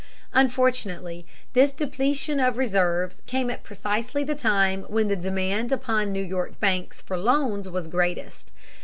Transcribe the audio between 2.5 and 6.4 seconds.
reserves came at precisely the time when the demand upon New